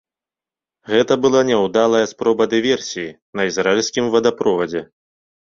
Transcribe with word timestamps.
Гэта 0.91 1.17
была 1.25 1.41
няўдалая 1.49 2.01
спроба 2.13 2.43
дыверсіі 2.53 3.07
на 3.41 3.47
ізраільскім 3.51 4.05
водаправодзе. 4.17 4.81